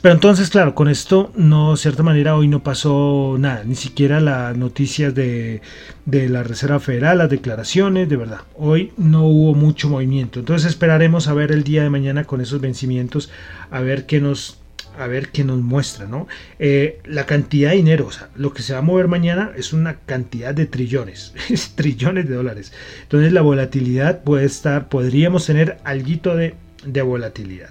Pero 0.01 0.15
entonces, 0.15 0.49
claro, 0.49 0.73
con 0.73 0.87
esto, 0.87 1.31
no, 1.35 1.71
de 1.71 1.77
cierta 1.77 2.01
manera, 2.01 2.35
hoy 2.35 2.47
no 2.47 2.63
pasó 2.63 3.35
nada, 3.37 3.63
ni 3.63 3.75
siquiera 3.75 4.19
las 4.19 4.57
noticias 4.57 5.13
de, 5.13 5.61
de 6.05 6.27
la 6.27 6.41
Reserva 6.41 6.79
Federal, 6.79 7.19
las 7.19 7.29
declaraciones, 7.29 8.09
de 8.09 8.17
verdad. 8.17 8.41
Hoy 8.55 8.93
no 8.97 9.27
hubo 9.27 9.53
mucho 9.53 9.89
movimiento. 9.89 10.39
Entonces 10.39 10.71
esperaremos 10.71 11.27
a 11.27 11.35
ver 11.35 11.51
el 11.51 11.63
día 11.63 11.83
de 11.83 11.91
mañana 11.91 12.23
con 12.23 12.41
esos 12.41 12.59
vencimientos, 12.61 13.29
a 13.69 13.79
ver 13.81 14.07
qué 14.07 14.19
nos 14.19 14.57
a 14.97 15.07
ver 15.07 15.29
qué 15.29 15.43
nos 15.43 15.59
muestra, 15.59 16.05
¿no? 16.05 16.27
Eh, 16.59 16.99
la 17.05 17.25
cantidad 17.25 17.69
de 17.69 17.77
dinero, 17.77 18.07
o 18.07 18.11
sea, 18.11 18.29
lo 18.35 18.53
que 18.53 18.61
se 18.61 18.73
va 18.73 18.79
a 18.79 18.81
mover 18.81 19.07
mañana 19.07 19.51
es 19.55 19.71
una 19.71 19.99
cantidad 19.99 20.53
de 20.53 20.65
trillones, 20.65 21.33
trillones 21.75 22.27
de 22.27 22.35
dólares. 22.35 22.73
Entonces 23.03 23.31
la 23.31 23.41
volatilidad 23.41 24.23
puede 24.23 24.45
estar, 24.45 24.89
podríamos 24.89 25.45
tener 25.45 25.77
algo 25.85 26.35
de, 26.35 26.55
de 26.85 27.01
volatilidad. 27.01 27.69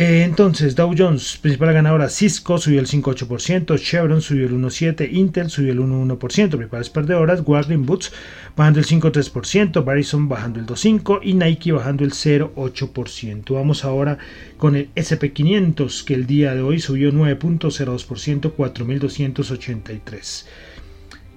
eh, 0.01 0.23
entonces, 0.23 0.77
Dow 0.77 0.95
Jones, 0.97 1.39
principal 1.39 1.73
ganadora, 1.73 2.09
Cisco 2.09 2.57
subió 2.59 2.79
el 2.79 2.87
5,8%, 2.87 3.77
Chevron 3.81 4.23
subió 4.23 4.47
el 4.47 4.55
1,7%, 4.55 5.11
Intel 5.11 5.51
subió 5.51 5.73
el 5.73 5.81
1,1%, 5.81 6.51
principales 6.51 6.89
perdedoras, 6.89 7.43
Walgreens 7.45 7.85
Boots 7.85 8.13
bajando 8.57 8.79
el 8.79 8.87
5,3%, 8.87 9.85
Verizon 9.85 10.29
bajando 10.29 10.61
el 10.61 10.67
2,5% 10.67 11.19
y 11.25 11.35
Nike 11.35 11.73
bajando 11.73 12.05
el 12.05 12.13
0,8%. 12.13 13.53
Vamos 13.53 13.85
ahora 13.85 14.19
con 14.57 14.77
el 14.77 14.89
SP500, 14.95 16.05
que 16.05 16.15
el 16.15 16.29
día 16.29 16.55
de 16.55 16.63
hoy 16.63 16.79
subió 16.79 17.11
9,02%, 17.11 18.55
4.283. 18.57 20.45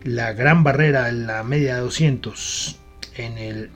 La 0.04 0.34
gran 0.34 0.64
barrera, 0.64 1.12
la 1.12 1.44
media 1.44 1.76
de 1.76 1.82
200 1.82 2.80
en 3.18 3.38
el 3.38 3.70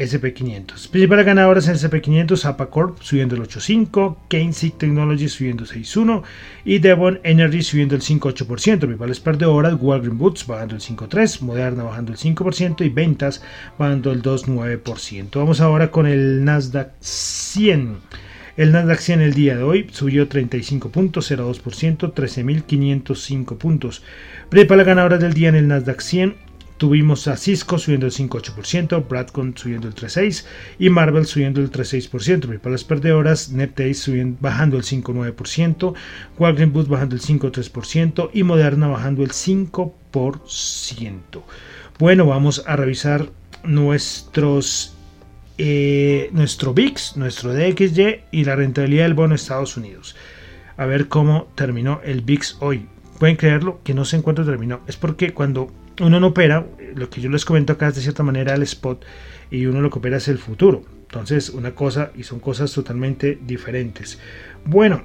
SP500. 0.00 0.88
Principales 0.88 1.26
ganadoras 1.26 1.68
en 1.68 1.74
SP500, 1.74 2.44
Apacorp 2.46 3.02
subiendo 3.02 3.34
el 3.34 3.42
8.5, 3.42 4.16
Keynes 4.28 4.72
Technology 4.78 5.28
subiendo 5.28 5.64
6.1 5.64 6.22
y 6.64 6.78
Devon 6.78 7.20
Energy 7.22 7.62
subiendo 7.62 7.94
el 7.94 8.00
5.8%. 8.00 8.78
Principales 8.78 9.20
perdedoras, 9.20 9.76
Walgreens 9.78 10.18
Boots 10.18 10.46
bajando 10.46 10.74
el 10.74 10.80
5.3, 10.80 11.42
Moderna 11.42 11.84
bajando 11.84 12.12
el 12.12 12.18
5% 12.18 12.84
y 12.84 12.88
ventas 12.88 13.42
bajando 13.78 14.10
el 14.10 14.22
2.9%. 14.22 15.28
Vamos 15.34 15.60
ahora 15.60 15.90
con 15.90 16.06
el 16.06 16.44
Nasdaq 16.44 16.92
100. 17.00 17.98
El 18.56 18.72
Nasdaq 18.72 18.98
100 18.98 19.20
el 19.20 19.34
día 19.34 19.56
de 19.56 19.62
hoy 19.62 19.88
subió 19.92 20.28
35.02%, 20.28 22.12
13.505 22.12 23.58
puntos. 23.58 24.02
Principales 24.48 24.86
ganadoras 24.86 25.20
del 25.20 25.34
día 25.34 25.50
en 25.50 25.56
el 25.56 25.68
Nasdaq 25.68 26.00
100, 26.00 26.34
Tuvimos 26.80 27.28
a 27.28 27.36
Cisco 27.36 27.76
subiendo 27.76 28.06
el 28.06 28.12
5,8%, 28.12 29.06
Bradcon 29.06 29.54
subiendo 29.54 29.86
el 29.86 29.94
3,6% 29.94 30.44
y 30.78 30.88
Marvel 30.88 31.26
subiendo 31.26 31.60
el 31.60 31.70
3,6%. 31.70 32.58
Para 32.58 32.72
las 32.72 32.84
perdedoras, 32.84 33.50
NetDays 33.50 34.10
bajando 34.40 34.78
el 34.78 34.84
5,9%, 34.84 35.92
Walgreens 36.38 36.72
Boots 36.72 36.88
bajando 36.88 37.16
el 37.16 37.20
5,3% 37.20 38.30
y 38.32 38.44
Moderna 38.44 38.88
bajando 38.88 39.22
el 39.22 39.32
5%. 39.32 41.42
Bueno, 41.98 42.24
vamos 42.24 42.64
a 42.66 42.76
revisar 42.76 43.28
nuestros 43.62 44.96
eh, 45.62 46.30
nuestro 46.32 46.72
VIX, 46.72 47.18
nuestro 47.18 47.52
DXY 47.52 48.22
y 48.30 48.44
la 48.44 48.56
rentabilidad 48.56 49.04
del 49.04 49.12
bono 49.12 49.34
Estados 49.34 49.76
Unidos. 49.76 50.16
A 50.78 50.86
ver 50.86 51.08
cómo 51.08 51.48
terminó 51.54 52.00
el 52.02 52.22
VIX 52.22 52.56
hoy. 52.60 52.86
Pueden 53.18 53.36
creerlo 53.36 53.78
que 53.84 53.92
no 53.92 54.06
sé 54.06 54.16
en 54.16 54.22
cuánto 54.22 54.42
terminó. 54.42 54.80
Es 54.86 54.96
porque 54.96 55.34
cuando 55.34 55.70
uno 56.00 56.18
no 56.18 56.28
opera, 56.28 56.66
lo 56.94 57.10
que 57.10 57.20
yo 57.20 57.28
les 57.28 57.44
comento 57.44 57.74
acá 57.74 57.88
es 57.88 57.96
de 57.96 58.00
cierta 58.00 58.22
manera 58.22 58.54
el 58.54 58.62
spot 58.62 59.04
y 59.50 59.66
uno 59.66 59.82
lo 59.82 59.90
que 59.90 59.98
opera 59.98 60.16
es 60.16 60.28
el 60.28 60.38
futuro. 60.38 60.82
Entonces, 61.02 61.50
una 61.50 61.74
cosa 61.74 62.10
y 62.16 62.22
son 62.22 62.40
cosas 62.40 62.72
totalmente 62.72 63.38
diferentes. 63.42 64.18
Bueno, 64.64 65.02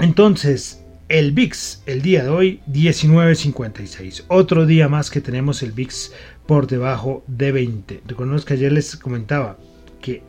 entonces 0.00 0.84
el 1.08 1.30
VIX 1.30 1.84
el 1.86 2.02
día 2.02 2.24
de 2.24 2.30
hoy 2.30 2.60
19.56. 2.68 4.24
Otro 4.26 4.66
día 4.66 4.88
más 4.88 5.12
que 5.12 5.20
tenemos 5.20 5.62
el 5.62 5.70
VIX 5.70 6.12
por 6.50 6.66
debajo 6.66 7.22
de 7.28 7.52
20. 7.52 8.02
Recuerden 8.08 8.40
que 8.40 8.54
ayer 8.54 8.72
les 8.72 8.96
comentaba 8.96 9.56
que 10.02 10.24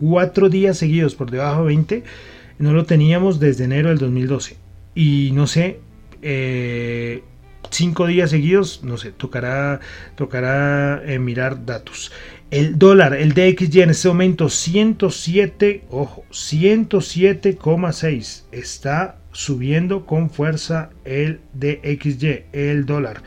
cuatro 0.00 0.48
días 0.48 0.76
seguidos 0.76 1.14
por 1.14 1.30
debajo 1.30 1.60
de 1.60 1.66
20 1.68 2.02
no 2.58 2.72
lo 2.72 2.86
teníamos 2.86 3.38
desde 3.38 3.66
enero 3.66 3.90
del 3.90 3.98
2012. 3.98 4.56
Y 4.96 5.30
no 5.32 5.46
sé, 5.46 5.78
eh, 6.22 7.22
cinco 7.70 8.08
días 8.08 8.30
seguidos, 8.30 8.80
no 8.82 8.98
sé, 8.98 9.12
tocará, 9.12 9.78
tocará 10.16 11.04
eh, 11.06 11.20
mirar 11.20 11.64
datos. 11.64 12.10
El 12.50 12.76
dólar, 12.76 13.14
el 13.14 13.32
DXY 13.32 13.82
en 13.82 13.90
este 13.90 14.08
momento 14.08 14.48
107, 14.48 15.84
ojo, 15.88 16.24
107,6. 16.32 18.42
Está 18.50 19.20
subiendo 19.30 20.04
con 20.04 20.30
fuerza 20.30 20.90
el 21.04 21.38
DXY, 21.54 22.46
el 22.52 22.86
dólar. 22.86 23.22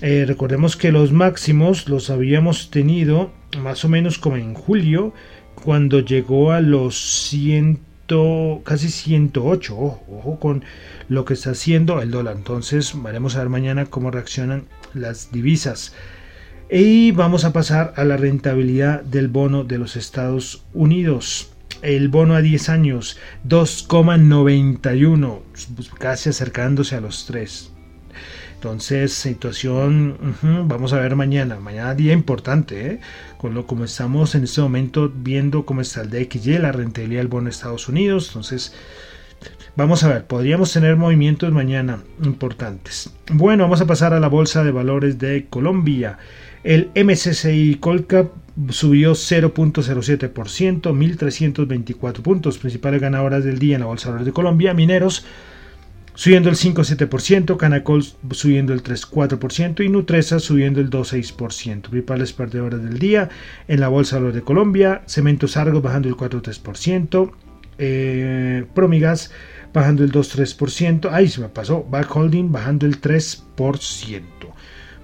Eh, 0.00 0.24
recordemos 0.26 0.76
que 0.76 0.92
los 0.92 1.12
máximos 1.12 1.88
los 1.88 2.10
habíamos 2.10 2.70
tenido 2.70 3.32
más 3.60 3.84
o 3.84 3.88
menos 3.88 4.18
como 4.18 4.36
en 4.36 4.54
julio, 4.54 5.12
cuando 5.54 6.00
llegó 6.00 6.52
a 6.52 6.60
los 6.60 6.96
100 7.28 7.80
casi 8.64 8.88
108. 8.88 9.76
Ojo, 9.76 10.02
ojo 10.10 10.40
con 10.40 10.64
lo 11.08 11.24
que 11.24 11.34
está 11.34 11.50
haciendo 11.50 12.00
el 12.00 12.10
dólar. 12.10 12.36
Entonces, 12.36 12.94
veremos 13.02 13.36
a 13.36 13.40
ver 13.40 13.48
mañana 13.48 13.86
cómo 13.86 14.10
reaccionan 14.10 14.64
las 14.94 15.30
divisas. 15.30 15.94
Y 16.70 17.12
vamos 17.12 17.44
a 17.44 17.52
pasar 17.52 17.92
a 17.96 18.04
la 18.04 18.16
rentabilidad 18.16 19.02
del 19.02 19.28
bono 19.28 19.64
de 19.64 19.78
los 19.78 19.96
Estados 19.96 20.64
Unidos. 20.72 21.52
El 21.82 22.08
bono 22.08 22.34
a 22.34 22.42
10 22.42 22.68
años, 22.70 23.18
2,91, 23.46 25.40
casi 25.98 26.30
acercándose 26.30 26.96
a 26.96 27.00
los 27.00 27.26
3. 27.26 27.72
Entonces, 28.58 29.12
situación, 29.12 30.16
vamos 30.42 30.92
a 30.92 30.98
ver 30.98 31.14
mañana, 31.14 31.60
mañana 31.60 31.94
día 31.94 32.12
importante, 32.12 32.88
¿eh? 32.88 33.00
con 33.36 33.54
lo 33.54 33.68
como 33.68 33.84
estamos 33.84 34.34
en 34.34 34.42
este 34.42 34.60
momento 34.60 35.12
viendo 35.14 35.64
cómo 35.64 35.80
está 35.80 36.00
el 36.00 36.10
DXY, 36.10 36.58
la 36.58 36.72
rentabilidad 36.72 37.20
del 37.20 37.28
bono 37.28 37.44
de 37.44 37.50
Estados 37.50 37.88
Unidos. 37.88 38.26
Entonces, 38.26 38.74
vamos 39.76 40.02
a 40.02 40.08
ver, 40.08 40.24
podríamos 40.24 40.72
tener 40.72 40.96
movimientos 40.96 41.52
mañana 41.52 42.02
importantes. 42.24 43.12
Bueno, 43.30 43.62
vamos 43.62 43.80
a 43.80 43.86
pasar 43.86 44.12
a 44.12 44.18
la 44.18 44.26
bolsa 44.26 44.64
de 44.64 44.72
valores 44.72 45.20
de 45.20 45.46
Colombia. 45.48 46.18
El 46.64 46.90
MSCI 46.96 47.76
Colcap 47.76 48.32
subió 48.70 49.12
0.07%, 49.12 50.32
1.324 50.32 52.22
puntos. 52.22 52.58
Principales 52.58 53.00
ganadoras 53.00 53.44
del 53.44 53.60
día 53.60 53.76
en 53.76 53.82
la 53.82 53.86
bolsa 53.86 54.08
de 54.08 54.14
valores 54.14 54.26
de 54.26 54.32
Colombia, 54.32 54.74
mineros 54.74 55.24
subiendo 56.18 56.48
el 56.48 56.56
5,7%, 56.56 57.56
Canacol 57.56 58.04
subiendo 58.32 58.72
el 58.72 58.82
3,4% 58.82 59.84
y 59.84 59.88
Nutresa 59.88 60.40
subiendo 60.40 60.80
el 60.80 60.90
2,6%. 60.90 61.82
Principales 61.82 62.32
perdedoras 62.32 62.82
del 62.82 62.98
día 62.98 63.28
en 63.68 63.78
la 63.78 63.86
Bolsa 63.86 64.18
de 64.18 64.32
de 64.32 64.42
Colombia, 64.42 65.02
Cementos 65.06 65.56
Argos 65.56 65.80
bajando 65.80 66.08
el 66.08 66.16
4,3%, 66.16 67.30
eh, 67.78 68.64
Promigas 68.74 69.30
bajando 69.72 70.02
el 70.02 70.10
2,3%, 70.10 71.08
ahí 71.12 71.28
se 71.28 71.40
me 71.40 71.50
pasó, 71.50 71.84
Back 71.84 72.16
Holding 72.16 72.50
bajando 72.50 72.86
el 72.86 73.00
3%. 73.00 74.22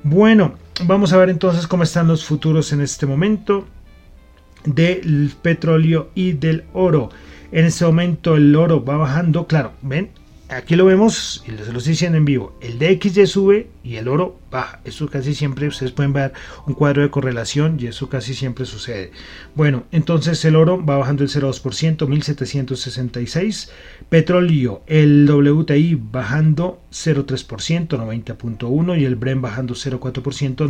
Bueno, 0.03 0.55
vamos 0.85 1.13
a 1.13 1.17
ver 1.19 1.31
entonces 1.31 1.69
cómo 1.69 1.85
están 1.85 2.09
los 2.09 2.25
futuros 2.25 2.73
en 2.73 2.81
este 2.81 3.07
momento 3.07 3.69
del 4.65 5.31
petróleo 5.41 6.11
y 6.17 6.33
del 6.33 6.65
oro. 6.73 7.11
En 7.53 7.67
este 7.67 7.85
momento 7.85 8.35
el 8.35 8.57
oro 8.57 8.85
va 8.85 8.97
bajando, 8.97 9.47
claro, 9.47 9.75
ven, 9.81 10.11
aquí 10.55 10.77
lo 10.77 10.85
vemos 10.85 11.43
y 11.47 11.51
se 11.63 11.73
lo 11.73 11.79
estoy 11.79 11.99
en 12.07 12.25
vivo. 12.25 12.57
El 12.61 12.79
DXY 12.79 13.27
sube 13.27 13.69
y 13.83 13.97
el 13.97 14.09
oro 14.09 14.39
baja. 14.51 14.81
Eso 14.85 15.09
casi 15.09 15.35
siempre, 15.35 15.67
ustedes 15.69 15.93
pueden 15.93 16.13
ver 16.13 16.33
un 16.67 16.75
cuadro 16.75 17.03
de 17.03 17.11
correlación 17.11 17.77
y 17.81 17.87
eso 17.87 18.09
casi 18.09 18.35
siempre 18.35 18.65
sucede. 18.65 19.11
Bueno, 19.55 19.85
entonces 19.93 20.45
el 20.45 20.57
oro 20.57 20.85
va 20.85 20.97
bajando 20.97 21.23
el 21.25 21.31
0,2%, 21.31 22.07
1766. 22.07 23.71
Petróleo, 24.09 24.83
el 24.87 25.29
WTI 25.29 25.95
bajando 25.97 26.81
0,3%, 26.93 27.89
90.1 27.89 29.01
y 29.01 29.05
el 29.05 29.17
Bren 29.17 29.43
bajando 29.43 29.75
0,4%, 29.75 30.69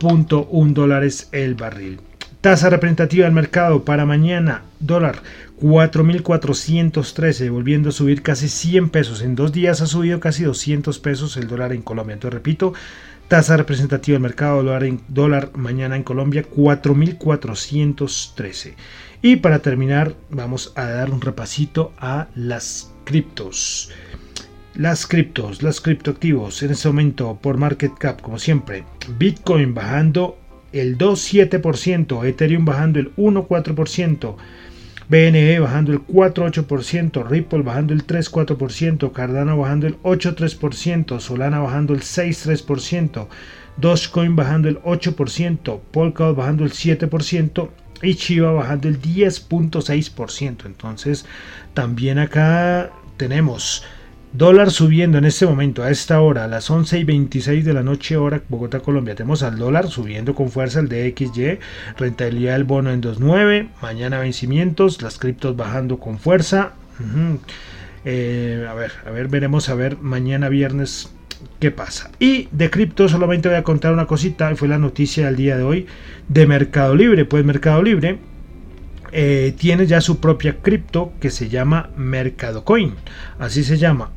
96.1 0.00 0.72
dólares 0.72 1.28
el 1.32 1.54
barril. 1.54 2.00
Tasa 2.40 2.68
representativa 2.68 3.24
del 3.24 3.32
mercado 3.32 3.84
para 3.86 4.04
mañana, 4.04 4.64
dólar 4.78 5.22
4.413, 5.60 7.50
volviendo 7.50 7.90
a 7.90 7.92
subir 7.92 8.22
casi 8.22 8.48
100 8.48 8.90
pesos. 8.90 9.22
En 9.22 9.34
dos 9.34 9.52
días 9.52 9.80
ha 9.80 9.86
subido 9.86 10.20
casi 10.20 10.44
200 10.44 10.98
pesos 10.98 11.36
el 11.36 11.46
dólar 11.46 11.72
en 11.72 11.82
Colombia. 11.82 12.14
Entonces, 12.14 12.34
repito, 12.34 12.74
tasa 13.28 13.56
representativa 13.56 14.14
del 14.14 14.22
mercado, 14.22 14.62
dólar, 14.62 14.84
en, 14.84 15.00
dólar 15.08 15.50
mañana 15.56 15.96
en 15.96 16.02
Colombia, 16.02 16.44
4.413. 16.44 18.74
Y 19.22 19.36
para 19.36 19.60
terminar, 19.60 20.14
vamos 20.30 20.72
a 20.76 20.86
dar 20.86 21.10
un 21.10 21.20
repasito 21.20 21.92
a 21.98 22.28
las 22.34 22.92
criptos. 23.04 23.90
Las 24.74 25.06
criptos, 25.06 25.62
los 25.62 25.80
criptoactivos 25.80 26.64
en 26.64 26.72
este 26.72 26.88
momento 26.88 27.38
por 27.40 27.58
market 27.58 27.92
cap, 27.96 28.20
como 28.20 28.40
siempre, 28.40 28.84
Bitcoin 29.18 29.72
bajando 29.72 30.36
el 30.72 30.98
2,7%, 30.98 32.26
Ethereum 32.26 32.64
bajando 32.64 32.98
el 32.98 33.14
1,4%, 33.14 34.34
BNB 35.08 35.60
bajando 35.60 35.92
el 35.92 36.00
4,8%, 36.06 37.28
Ripple 37.28 37.62
bajando 37.62 37.92
el 37.92 38.06
3,4%, 38.06 39.12
Cardano 39.12 39.58
bajando 39.58 39.86
el 39.86 39.98
8,3%, 40.02 41.20
Solana 41.20 41.60
bajando 41.60 41.94
el 41.94 42.00
6,3%, 42.00 43.26
Dogecoin 43.76 44.36
bajando 44.36 44.68
el 44.68 44.80
8%, 44.80 45.80
Polkadot 45.90 46.36
bajando 46.36 46.64
el 46.64 46.72
7% 46.72 47.68
y 48.02 48.14
Chiva 48.14 48.52
bajando 48.52 48.88
el 48.88 49.00
10.6%. 49.00 50.66
Entonces 50.66 51.26
también 51.74 52.18
acá 52.18 52.90
tenemos 53.16 53.84
dólar 54.34 54.72
subiendo 54.72 55.16
en 55.16 55.24
este 55.24 55.46
momento, 55.46 55.82
a 55.82 55.90
esta 55.90 56.20
hora, 56.20 56.44
a 56.44 56.48
las 56.48 56.68
11 56.68 56.98
y 56.98 57.04
26 57.04 57.64
de 57.64 57.72
la 57.72 57.82
noche 57.82 58.16
hora 58.16 58.42
Bogotá, 58.48 58.80
Colombia. 58.80 59.14
Tenemos 59.14 59.42
al 59.42 59.58
dólar 59.58 59.88
subiendo 59.88 60.34
con 60.34 60.50
fuerza 60.50 60.80
el 60.80 60.88
DXY, 60.88 61.60
rentabilidad 61.96 62.54
del 62.54 62.64
bono 62.64 62.90
en 62.90 63.00
2.9, 63.00 63.68
mañana 63.80 64.18
vencimientos, 64.18 65.00
las 65.02 65.18
criptos 65.18 65.56
bajando 65.56 65.98
con 65.98 66.18
fuerza. 66.18 66.72
Eh, 68.04 68.66
a 68.68 68.74
ver, 68.74 68.92
a 69.06 69.10
ver, 69.10 69.28
veremos 69.28 69.68
a 69.68 69.74
ver 69.74 69.96
mañana 69.98 70.48
viernes 70.48 71.10
qué 71.60 71.70
pasa. 71.70 72.10
Y 72.18 72.48
de 72.50 72.70
cripto 72.70 73.08
solamente 73.08 73.48
voy 73.48 73.56
a 73.56 73.62
contar 73.62 73.92
una 73.92 74.06
cosita, 74.06 74.54
fue 74.56 74.66
la 74.66 74.78
noticia 74.78 75.26
del 75.26 75.36
día 75.36 75.56
de 75.56 75.62
hoy 75.62 75.86
de 76.28 76.46
Mercado 76.46 76.96
Libre. 76.96 77.24
Pues 77.24 77.44
Mercado 77.44 77.82
Libre 77.82 78.18
eh, 79.16 79.54
tiene 79.56 79.86
ya 79.86 80.00
su 80.00 80.18
propia 80.18 80.56
cripto 80.60 81.12
que 81.20 81.30
se 81.30 81.48
llama 81.48 81.90
Mercado 81.96 82.64
Coin, 82.64 82.94
así 83.38 83.62
se 83.62 83.78
llama. 83.78 84.10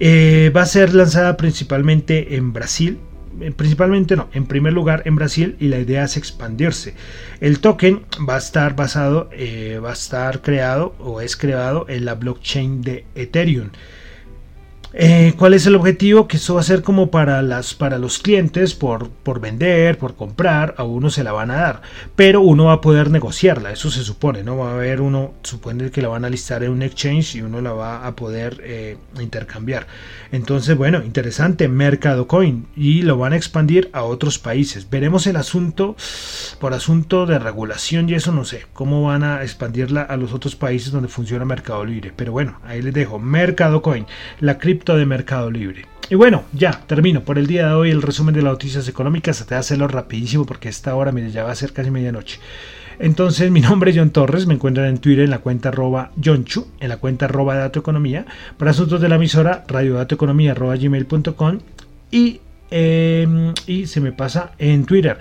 Eh, 0.00 0.50
va 0.54 0.62
a 0.62 0.66
ser 0.66 0.94
lanzada 0.94 1.36
principalmente 1.36 2.34
en 2.34 2.52
Brasil, 2.52 2.98
eh, 3.40 3.52
principalmente 3.52 4.16
no, 4.16 4.28
en 4.32 4.46
primer 4.46 4.72
lugar 4.72 5.02
en 5.04 5.14
Brasil 5.14 5.56
y 5.60 5.68
la 5.68 5.78
idea 5.78 6.02
es 6.02 6.16
expandirse. 6.16 6.94
El 7.40 7.60
token 7.60 8.02
va 8.28 8.34
a 8.34 8.38
estar 8.38 8.74
basado, 8.74 9.30
va 9.30 9.90
a 9.90 9.92
estar 9.92 10.42
creado 10.42 10.96
o 10.98 11.20
es 11.20 11.36
creado 11.36 11.86
en 11.88 12.04
la 12.04 12.16
blockchain 12.16 12.82
de 12.82 13.04
Ethereum. 13.14 13.70
Eh, 14.94 15.32
¿Cuál 15.38 15.54
es 15.54 15.66
el 15.66 15.74
objetivo? 15.74 16.28
Que 16.28 16.36
eso 16.36 16.54
va 16.54 16.60
a 16.60 16.64
ser 16.64 16.82
como 16.82 17.10
para, 17.10 17.40
las, 17.40 17.74
para 17.74 17.98
los 17.98 18.18
clientes 18.18 18.74
por, 18.74 19.08
por 19.08 19.40
vender, 19.40 19.96
por 19.96 20.16
comprar, 20.16 20.74
a 20.76 20.84
uno 20.84 21.08
se 21.08 21.24
la 21.24 21.32
van 21.32 21.50
a 21.50 21.56
dar, 21.56 21.82
pero 22.14 22.42
uno 22.42 22.66
va 22.66 22.74
a 22.74 22.80
poder 22.82 23.10
negociarla, 23.10 23.72
eso 23.72 23.90
se 23.90 24.04
supone, 24.04 24.42
¿no? 24.42 24.58
Va 24.58 24.70
a 24.70 24.74
haber 24.74 25.00
uno, 25.00 25.32
supone 25.42 25.90
que 25.90 26.02
la 26.02 26.08
van 26.08 26.26
a 26.26 26.28
listar 26.28 26.62
en 26.62 26.72
un 26.72 26.82
exchange 26.82 27.36
y 27.36 27.42
uno 27.42 27.62
la 27.62 27.72
va 27.72 28.06
a 28.06 28.14
poder 28.14 28.60
eh, 28.62 28.98
intercambiar. 29.18 29.86
Entonces, 30.30 30.76
bueno, 30.76 31.02
interesante, 31.02 31.68
Mercado 31.68 32.26
Coin 32.26 32.66
y 32.76 33.02
lo 33.02 33.16
van 33.16 33.32
a 33.32 33.36
expandir 33.36 33.88
a 33.92 34.02
otros 34.02 34.38
países. 34.38 34.88
Veremos 34.90 35.26
el 35.26 35.36
asunto 35.36 35.96
por 36.60 36.74
asunto 36.74 37.24
de 37.24 37.38
regulación 37.38 38.08
y 38.08 38.14
eso 38.14 38.32
no 38.32 38.44
sé, 38.44 38.66
cómo 38.74 39.02
van 39.02 39.24
a 39.24 39.42
expandirla 39.42 40.02
a 40.02 40.16
los 40.16 40.32
otros 40.32 40.54
países 40.56 40.92
donde 40.92 41.08
funciona 41.08 41.44
Mercado 41.44 41.84
Libre. 41.84 42.12
Pero 42.14 42.32
bueno, 42.32 42.60
ahí 42.64 42.82
les 42.82 42.92
dejo, 42.92 43.18
Mercado 43.18 43.80
Coin, 43.80 44.06
la 44.40 44.58
cripto 44.58 44.81
de 44.84 45.06
Mercado 45.06 45.50
Libre. 45.50 45.86
Y 46.10 46.16
bueno, 46.16 46.42
ya 46.52 46.72
termino 46.72 47.22
por 47.22 47.38
el 47.38 47.46
día 47.46 47.68
de 47.68 47.74
hoy 47.74 47.90
el 47.90 48.02
resumen 48.02 48.34
de 48.34 48.42
las 48.42 48.52
noticias 48.52 48.88
económicas. 48.88 49.38
Te 49.38 49.44
voy 49.44 49.56
a 49.56 49.60
hacerlo 49.60 49.86
rapidísimo 49.86 50.44
porque 50.44 50.68
esta 50.68 50.94
hora 50.94 51.12
mire, 51.12 51.30
ya 51.30 51.44
va 51.44 51.52
a 51.52 51.54
ser 51.54 51.72
casi 51.72 51.90
medianoche. 51.90 52.40
Entonces, 52.98 53.50
mi 53.50 53.60
nombre 53.62 53.92
es 53.92 53.96
John 53.96 54.10
Torres, 54.10 54.46
me 54.46 54.54
encuentran 54.54 54.88
en 54.88 54.98
Twitter 54.98 55.24
en 55.24 55.30
la 55.30 55.38
cuenta 55.38 55.68
arroba 55.68 56.10
Chu, 56.20 56.66
en 56.80 56.88
la 56.88 56.96
cuenta 56.96 57.26
arroba 57.26 57.54
Dato 57.54 57.78
Economía, 57.78 58.26
para 58.58 58.72
asuntos 58.72 59.00
de 59.00 59.08
la 59.08 59.14
emisora 59.14 59.64
radiodatoeconomía 59.68 60.52
arroba 60.52 60.76
gmail.com 60.76 61.58
y, 62.10 62.40
em, 62.70 63.54
y 63.66 63.86
se 63.86 64.00
me 64.00 64.12
pasa 64.12 64.52
en 64.58 64.84
Twitter 64.84 65.18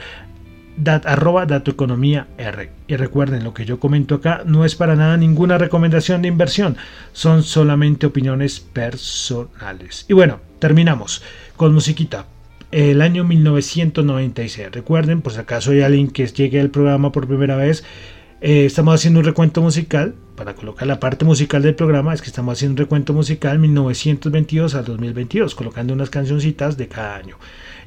dat, 0.78 1.06
arroba 1.06 1.46
datoeconomía 1.46 2.28
R. 2.38 2.70
Y 2.88 2.96
recuerden, 2.96 3.44
lo 3.44 3.54
que 3.54 3.66
yo 3.66 3.80
comento 3.80 4.16
acá 4.16 4.44
no 4.46 4.66
es 4.66 4.76
para 4.76 4.96
nada 4.96 5.18
ninguna 5.18 5.58
recomendación 5.58 6.22
de 6.22 6.28
inversión, 6.28 6.78
son 7.14 7.44
solamente 7.44 8.06
opiniones 8.06 8.60
personales. 8.60 10.06
Y 10.08 10.14
bueno, 10.14 10.40
terminamos 10.60 11.22
con 11.56 11.74
musiquita. 11.74 12.26
El 12.72 13.02
año 13.02 13.26
1996. 13.26 14.72
Recuerden, 14.72 15.22
por 15.22 15.34
si 15.34 15.40
acaso 15.40 15.72
hay 15.72 15.82
alguien 15.82 16.10
que 16.10 16.26
llegue 16.28 16.62
al 16.62 16.70
programa 16.70 17.12
por 17.12 17.28
primera 17.28 17.58
vez, 17.58 17.84
eh, 18.40 18.66
estamos 18.66 18.96
haciendo 18.96 19.20
un 19.20 19.26
recuento 19.26 19.62
musical. 19.62 20.16
Para 20.36 20.56
colocar 20.56 20.88
la 20.88 21.00
parte 21.00 21.24
musical 21.26 21.62
del 21.62 21.76
programa, 21.76 22.14
es 22.14 22.22
que 22.22 22.28
estamos 22.28 22.58
haciendo 22.58 22.74
un 22.74 22.78
recuento 22.78 23.14
musical 23.14 23.60
1922 23.60 24.74
al 24.74 24.86
2022, 24.86 25.54
colocando 25.54 25.94
unas 25.94 26.10
cancioncitas 26.10 26.78
de 26.78 26.88
cada 26.88 27.18
año 27.18 27.38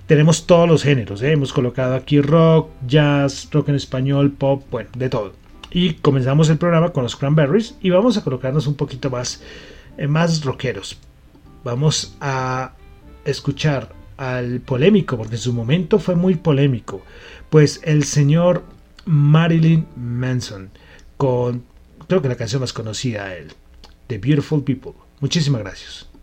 tenemos 0.06 0.46
todos 0.46 0.68
los 0.68 0.82
géneros. 0.82 1.22
¿eh? 1.22 1.32
Hemos 1.32 1.52
colocado 1.52 1.94
aquí 1.94 2.20
rock, 2.20 2.70
jazz, 2.86 3.48
rock 3.50 3.70
en 3.70 3.76
español, 3.76 4.32
pop, 4.32 4.62
bueno, 4.70 4.90
de 4.96 5.08
todo. 5.08 5.32
Y 5.70 5.94
comenzamos 5.94 6.48
el 6.50 6.58
programa 6.58 6.90
con 6.90 7.02
los 7.02 7.16
Cranberries 7.16 7.74
y 7.80 7.90
vamos 7.90 8.16
a 8.16 8.22
colocarnos 8.22 8.66
un 8.66 8.74
poquito 8.74 9.10
más, 9.10 9.42
eh, 9.96 10.06
más 10.06 10.44
rockeros. 10.44 10.98
Vamos 11.64 12.16
a 12.20 12.74
escuchar 13.24 13.92
al 14.16 14.60
polémico, 14.60 15.16
porque 15.16 15.34
en 15.34 15.40
su 15.40 15.52
momento 15.52 15.98
fue 15.98 16.14
muy 16.14 16.36
polémico, 16.36 17.02
pues 17.50 17.80
el 17.82 18.04
señor 18.04 18.62
Marilyn 19.06 19.86
Manson, 19.96 20.70
con 21.16 21.64
creo 22.06 22.22
que 22.22 22.28
la 22.28 22.36
canción 22.36 22.60
más 22.60 22.72
conocida 22.72 23.26
de 23.28 23.38
él, 23.38 23.52
The 24.06 24.18
Beautiful 24.18 24.62
People. 24.62 24.92
Muchísimas 25.20 25.62
gracias. 25.62 26.13